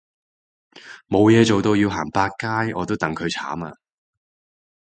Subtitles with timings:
[1.07, 3.71] 冇嘢做到要行百佳我都戥佢慘